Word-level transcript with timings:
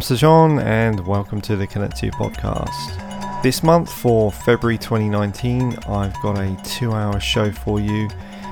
I'm 0.00 0.16
Sejan, 0.16 0.64
and 0.64 1.06
welcome 1.06 1.42
to 1.42 1.56
the 1.56 1.66
Connect 1.66 1.94
2 1.98 2.10
podcast. 2.12 3.42
This 3.42 3.62
month, 3.62 3.92
for 3.92 4.32
February 4.32 4.78
2019, 4.78 5.76
I've 5.86 6.18
got 6.22 6.38
a 6.38 6.56
two 6.64 6.92
hour 6.92 7.20
show 7.20 7.52
for 7.52 7.80
you, 7.80 8.08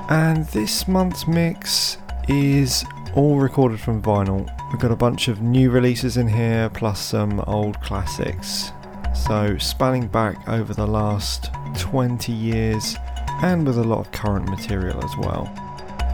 and 0.09 0.45
this 0.49 0.87
month's 0.87 1.27
mix 1.27 1.97
is 2.27 2.85
all 3.15 3.39
recorded 3.39 3.79
from 3.79 3.99
vinyl. 3.99 4.47
We've 4.71 4.79
got 4.79 4.91
a 4.91 4.95
bunch 4.95 5.27
of 5.27 5.41
new 5.41 5.71
releases 5.71 6.17
in 6.17 6.27
here, 6.27 6.69
plus 6.69 6.99
some 6.99 7.39
old 7.47 7.81
classics. 7.81 8.71
So, 9.15 9.57
spanning 9.57 10.07
back 10.07 10.47
over 10.47 10.75
the 10.75 10.85
last 10.85 11.49
20 11.79 12.31
years, 12.31 12.95
and 13.41 13.65
with 13.65 13.79
a 13.79 13.83
lot 13.83 14.01
of 14.01 14.11
current 14.11 14.47
material 14.47 15.03
as 15.03 15.17
well. 15.17 15.51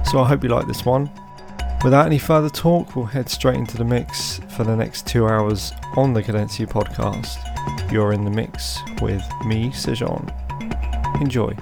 So, 0.06 0.22
I 0.22 0.29
hope 0.29 0.44
you 0.44 0.50
like 0.50 0.66
this 0.66 0.85
one. 0.85 1.12
Without 1.84 2.08
any 2.08 2.18
further 2.18 2.50
talk, 2.50 2.96
we'll 2.96 3.06
head 3.06 3.30
straight 3.30 3.58
into 3.58 3.78
the 3.78 3.86
mix 3.86 4.40
for 4.56 4.63
the 4.63 4.75
next 4.75 5.06
two 5.06 5.28
hours 5.28 5.72
on 5.96 6.13
the 6.13 6.24
Cadencio 6.24 6.68
podcast. 6.68 7.38
You're 7.91 8.13
in 8.13 8.25
the 8.25 8.31
mix 8.31 8.80
with 9.02 9.24
me, 9.46 9.70
Sejan. 9.70 10.32
Enjoy. 11.22 11.55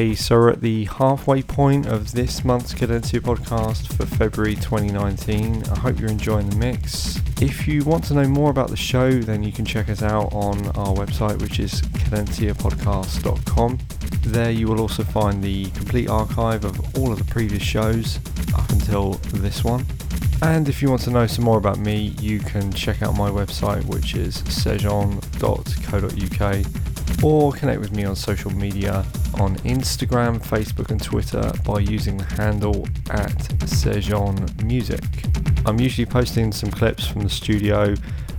Okay, 0.00 0.14
so 0.14 0.36
we're 0.36 0.48
at 0.48 0.62
the 0.62 0.86
halfway 0.86 1.42
point 1.42 1.84
of 1.84 2.12
this 2.12 2.42
month's 2.42 2.72
Cadencia 2.72 3.20
podcast 3.20 3.86
for 3.92 4.06
February 4.06 4.54
2019. 4.54 5.62
I 5.64 5.78
hope 5.78 6.00
you're 6.00 6.08
enjoying 6.08 6.48
the 6.48 6.56
mix. 6.56 7.20
If 7.42 7.68
you 7.68 7.84
want 7.84 8.04
to 8.04 8.14
know 8.14 8.26
more 8.26 8.48
about 8.48 8.70
the 8.70 8.78
show, 8.78 9.10
then 9.10 9.42
you 9.42 9.52
can 9.52 9.66
check 9.66 9.90
us 9.90 10.02
out 10.02 10.32
on 10.32 10.68
our 10.68 10.94
website, 10.94 11.38
which 11.42 11.58
is 11.60 11.82
cadenciapodcast.com. 11.82 13.78
There 14.22 14.50
you 14.50 14.68
will 14.68 14.80
also 14.80 15.04
find 15.04 15.44
the 15.44 15.66
complete 15.72 16.08
archive 16.08 16.64
of 16.64 16.96
all 16.96 17.12
of 17.12 17.18
the 17.18 17.30
previous 17.30 17.62
shows 17.62 18.20
up 18.56 18.70
until 18.70 19.20
this 19.34 19.62
one. 19.62 19.84
And 20.40 20.66
if 20.70 20.80
you 20.80 20.88
want 20.88 21.02
to 21.02 21.10
know 21.10 21.26
some 21.26 21.44
more 21.44 21.58
about 21.58 21.78
me, 21.78 22.14
you 22.18 22.38
can 22.38 22.72
check 22.72 23.02
out 23.02 23.14
my 23.16 23.28
website, 23.28 23.84
which 23.84 24.14
is 24.14 24.38
sejon.co.uk 24.44 25.20
or 27.22 27.52
connect 27.52 27.80
with 27.80 27.92
me 27.92 28.04
on 28.04 28.16
social 28.16 28.50
media 28.50 29.04
on 29.38 29.56
Instagram, 29.58 30.38
Facebook, 30.38 30.90
and 30.90 31.02
Twitter 31.02 31.52
by 31.64 31.78
using 31.78 32.16
the 32.16 32.24
handle 32.24 32.86
at 33.10 33.36
Sejon 33.66 34.62
Music. 34.62 35.02
I'm 35.66 35.78
usually 35.78 36.06
posting 36.06 36.52
some 36.52 36.70
clips 36.70 37.06
from 37.06 37.22
the 37.22 37.28
studio, 37.28 37.94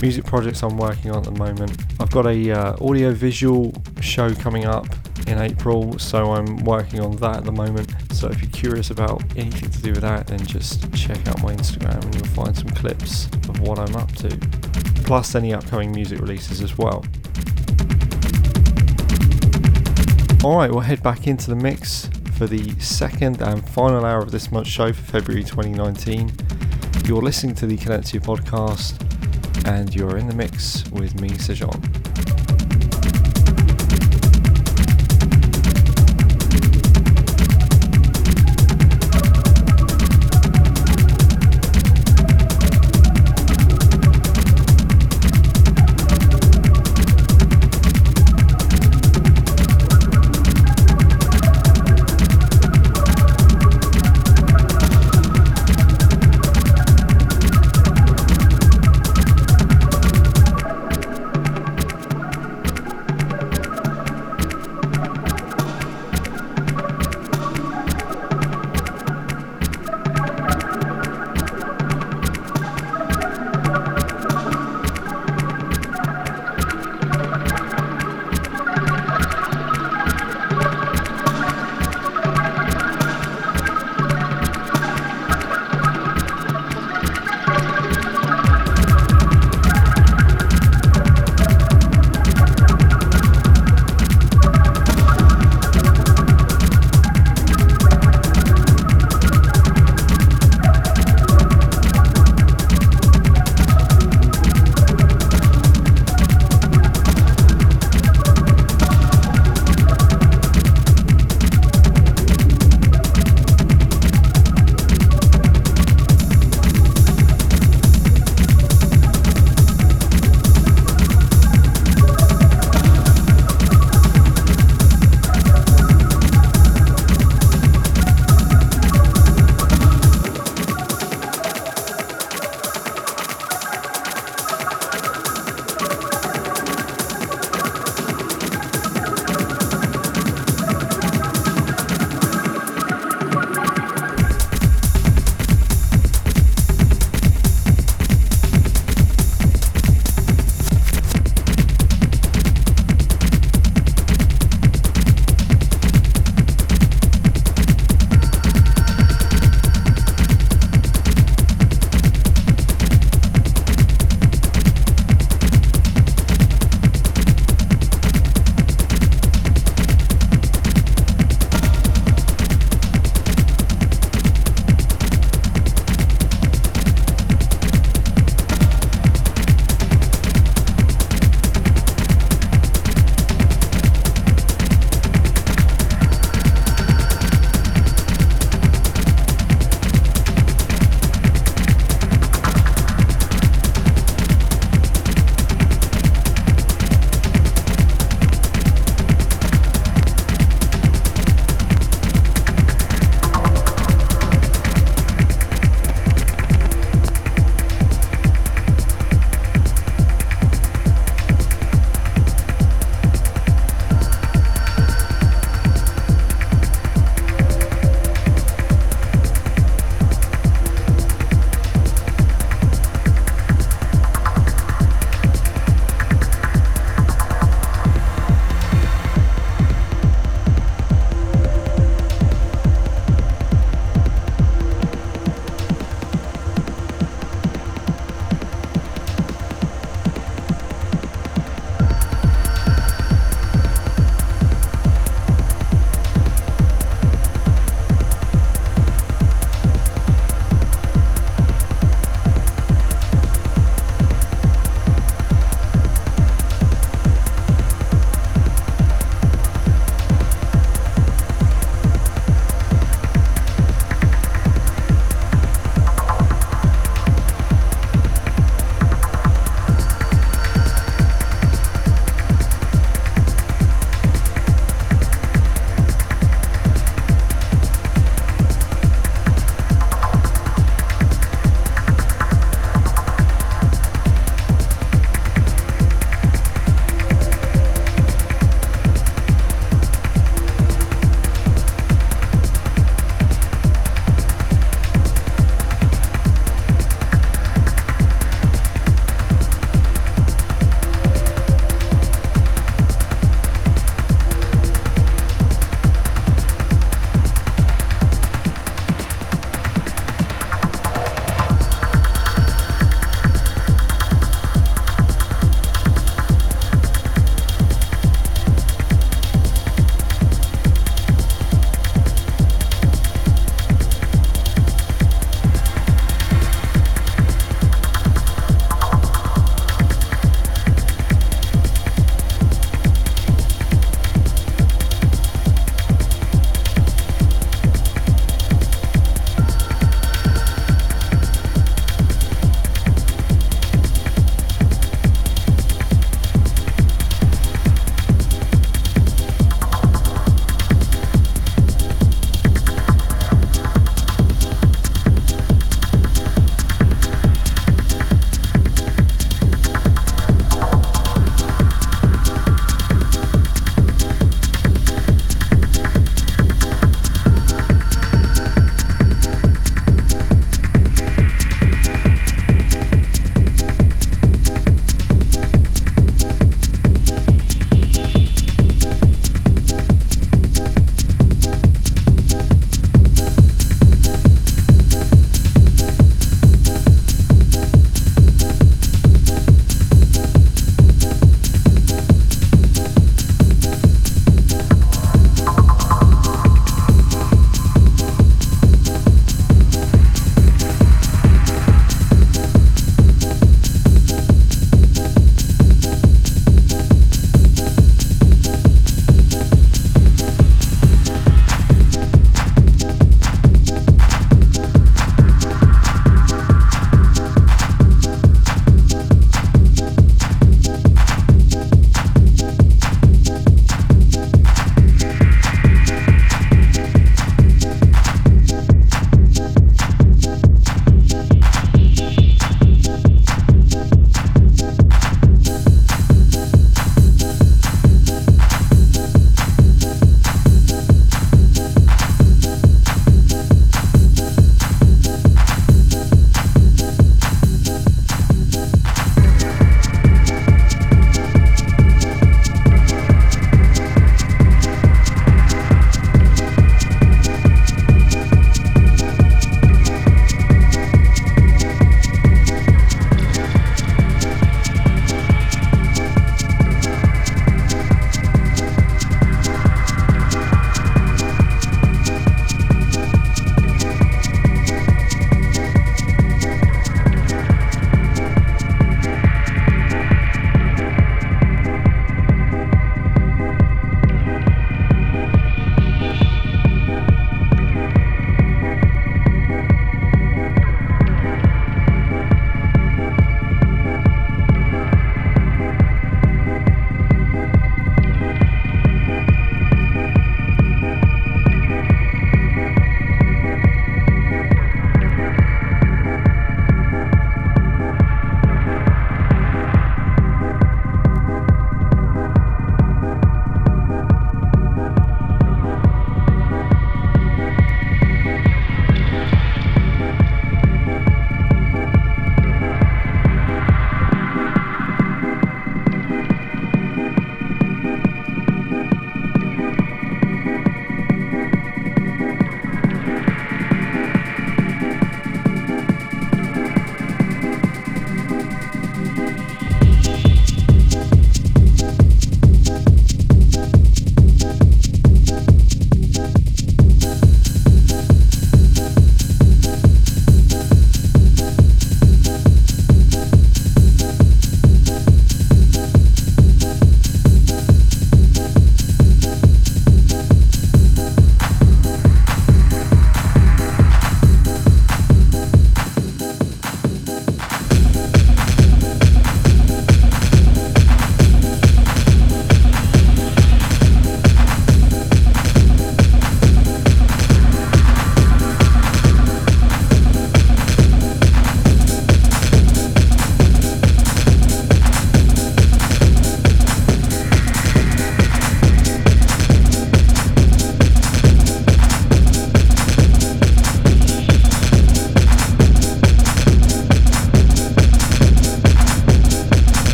music 0.00 0.24
projects 0.24 0.62
I'm 0.62 0.76
working 0.76 1.12
on 1.12 1.18
at 1.18 1.24
the 1.24 1.38
moment. 1.38 1.80
I've 2.00 2.10
got 2.10 2.26
a 2.26 2.50
uh, 2.50 2.76
audio 2.84 3.12
visual 3.12 3.72
show 4.00 4.34
coming 4.34 4.64
up 4.64 4.86
in 5.26 5.38
April, 5.38 5.98
so 5.98 6.32
I'm 6.32 6.56
working 6.64 7.00
on 7.00 7.16
that 7.16 7.38
at 7.38 7.44
the 7.44 7.52
moment. 7.52 7.92
So 8.12 8.28
if 8.28 8.42
you're 8.42 8.50
curious 8.50 8.90
about 8.90 9.22
anything 9.36 9.70
to 9.70 9.82
do 9.82 9.90
with 9.92 10.02
that, 10.02 10.26
then 10.26 10.44
just 10.44 10.92
check 10.92 11.26
out 11.28 11.40
my 11.42 11.54
Instagram 11.54 12.02
and 12.04 12.14
you'll 12.14 12.26
find 12.26 12.56
some 12.56 12.68
clips 12.70 13.26
of 13.48 13.60
what 13.60 13.78
I'm 13.78 13.94
up 13.96 14.12
to, 14.16 14.28
plus 15.04 15.34
any 15.34 15.54
upcoming 15.54 15.92
music 15.92 16.20
releases 16.20 16.60
as 16.60 16.76
well. 16.76 17.04
Alright, 20.44 20.70
we'll 20.70 20.80
head 20.80 21.02
back 21.02 21.26
into 21.26 21.48
the 21.48 21.56
mix 21.56 22.10
for 22.34 22.46
the 22.46 22.78
second 22.78 23.40
and 23.40 23.66
final 23.66 24.04
hour 24.04 24.20
of 24.20 24.30
this 24.30 24.52
month's 24.52 24.68
show 24.68 24.92
for 24.92 25.02
February 25.02 25.42
2019. 25.42 26.30
You're 27.06 27.22
listening 27.22 27.54
to 27.54 27.66
the 27.66 27.78
Cadencia 27.78 28.20
podcast 28.20 29.00
and 29.66 29.94
you're 29.94 30.18
in 30.18 30.28
the 30.28 30.34
mix 30.34 30.84
with 30.90 31.18
me, 31.18 31.30
Sejon. 31.30 31.80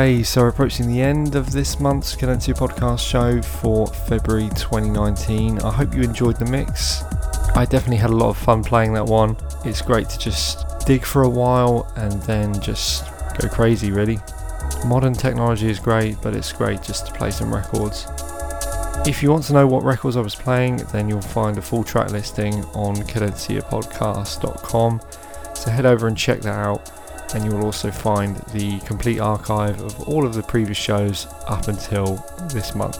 Okay, 0.00 0.22
so 0.22 0.40
we're 0.40 0.48
approaching 0.48 0.88
the 0.88 1.02
end 1.02 1.34
of 1.34 1.52
this 1.52 1.78
month's 1.78 2.16
Cadenza 2.16 2.54
podcast 2.54 3.06
show 3.06 3.42
for 3.42 3.86
February 3.86 4.48
2019. 4.56 5.60
I 5.60 5.70
hope 5.70 5.94
you 5.94 6.00
enjoyed 6.00 6.38
the 6.38 6.46
mix. 6.46 7.02
I 7.54 7.66
definitely 7.66 7.98
had 7.98 8.08
a 8.08 8.16
lot 8.16 8.30
of 8.30 8.38
fun 8.38 8.64
playing 8.64 8.94
that 8.94 9.04
one. 9.04 9.36
It's 9.66 9.82
great 9.82 10.08
to 10.08 10.18
just 10.18 10.86
dig 10.86 11.04
for 11.04 11.24
a 11.24 11.28
while 11.28 11.92
and 11.96 12.12
then 12.22 12.58
just 12.62 13.04
go 13.38 13.46
crazy, 13.46 13.92
really. 13.92 14.18
Modern 14.86 15.12
technology 15.12 15.68
is 15.68 15.78
great, 15.78 16.16
but 16.22 16.34
it's 16.34 16.50
great 16.50 16.82
just 16.82 17.08
to 17.08 17.12
play 17.12 17.30
some 17.30 17.52
records. 17.52 18.06
If 19.06 19.22
you 19.22 19.30
want 19.30 19.44
to 19.44 19.52
know 19.52 19.66
what 19.66 19.82
records 19.82 20.16
I 20.16 20.22
was 20.22 20.34
playing, 20.34 20.78
then 20.92 21.10
you'll 21.10 21.20
find 21.20 21.58
a 21.58 21.62
full 21.62 21.84
track 21.84 22.10
listing 22.10 22.64
on 22.72 22.96
cadenzapodcast.com. 22.96 25.00
So 25.54 25.70
head 25.70 25.84
over 25.84 26.06
and 26.06 26.16
check 26.16 26.40
that 26.40 26.58
out 26.58 26.90
and 27.34 27.44
you 27.44 27.50
will 27.50 27.64
also 27.64 27.90
find 27.90 28.36
the 28.52 28.78
complete 28.80 29.20
archive 29.20 29.80
of 29.80 30.08
all 30.08 30.26
of 30.26 30.34
the 30.34 30.42
previous 30.42 30.78
shows 30.78 31.26
up 31.48 31.68
until 31.68 32.24
this 32.52 32.74
month. 32.74 32.98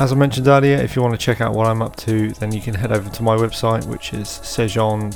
As 0.00 0.12
I 0.12 0.14
mentioned 0.14 0.46
earlier, 0.46 0.76
if 0.76 0.94
you 0.94 1.02
want 1.02 1.14
to 1.14 1.18
check 1.18 1.40
out 1.40 1.54
what 1.54 1.66
I'm 1.66 1.82
up 1.82 1.96
to, 1.96 2.30
then 2.34 2.52
you 2.52 2.60
can 2.60 2.74
head 2.74 2.92
over 2.92 3.10
to 3.10 3.22
my 3.22 3.36
website, 3.36 3.84
which 3.86 4.12
is 4.12 4.28
sejon.co.uk, 4.28 5.14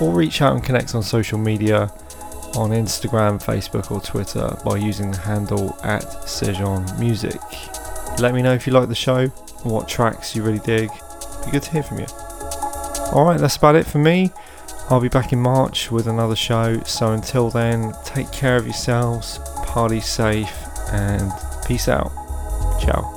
or 0.00 0.12
reach 0.12 0.42
out 0.42 0.54
and 0.54 0.64
connect 0.64 0.94
on 0.94 1.02
social 1.02 1.38
media 1.38 1.92
on 2.56 2.70
Instagram, 2.70 3.42
Facebook, 3.42 3.90
or 3.90 4.00
Twitter 4.00 4.56
by 4.64 4.76
using 4.76 5.10
the 5.10 5.18
handle 5.18 5.78
at 5.82 6.02
Sejon 6.26 6.98
Music. 6.98 7.40
Let 8.18 8.34
me 8.34 8.42
know 8.42 8.54
if 8.54 8.66
you 8.66 8.72
like 8.72 8.88
the 8.88 8.94
show 8.94 9.28
what 9.62 9.88
tracks 9.88 10.34
you 10.34 10.42
really 10.42 10.60
dig. 10.60 10.90
Be 11.44 11.50
good 11.52 11.62
to 11.62 11.70
hear 11.70 11.82
from 11.82 11.98
you. 11.98 12.06
Alright, 13.12 13.40
that's 13.40 13.56
about 13.56 13.76
it 13.76 13.86
for 13.86 13.98
me. 13.98 14.32
I'll 14.88 15.00
be 15.00 15.08
back 15.08 15.32
in 15.32 15.40
March 15.40 15.90
with 15.90 16.06
another 16.06 16.36
show, 16.36 16.80
so 16.84 17.12
until 17.12 17.50
then, 17.50 17.92
take 18.04 18.30
care 18.30 18.56
of 18.56 18.66
yourselves, 18.66 19.40
party 19.64 20.00
safe, 20.00 20.54
and 20.92 21.32
peace 21.66 21.88
out. 21.88 22.12
Ciao. 22.80 23.15